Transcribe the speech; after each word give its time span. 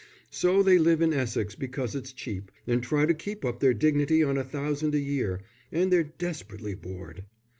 So 0.31 0.63
they 0.63 0.79
live 0.79 0.99
in 1.03 1.13
Essex 1.13 1.53
because 1.53 1.93
it's 1.93 2.11
cheap, 2.11 2.51
and 2.65 2.81
try 2.81 3.05
to 3.05 3.13
keep 3.13 3.45
up 3.45 3.59
their 3.59 3.75
dignity 3.75 4.23
on 4.23 4.35
a 4.35 4.43
thousand 4.43 4.95
a 4.95 4.99
year, 4.99 5.41
and 5.71 5.93
they're 5.93 6.03
desperately 6.17 6.73
bored. 6.73 7.25